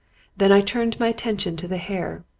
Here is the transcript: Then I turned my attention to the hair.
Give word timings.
Then 0.35 0.51
I 0.51 0.61
turned 0.61 0.99
my 0.99 1.09
attention 1.09 1.55
to 1.57 1.67
the 1.67 1.77
hair. 1.77 2.23